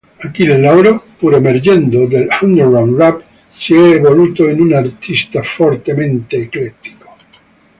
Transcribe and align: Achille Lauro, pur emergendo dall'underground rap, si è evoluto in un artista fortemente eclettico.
Achille 0.25 0.57
Lauro, 0.57 0.93
pur 1.19 1.35
emergendo 1.37 2.07
dall'underground 2.07 2.95
rap, 2.97 3.23
si 3.55 3.75
è 3.75 3.93
evoluto 3.97 4.47
in 4.47 4.59
un 4.59 4.73
artista 4.73 5.43
fortemente 5.43 6.37
eclettico. 6.37 7.15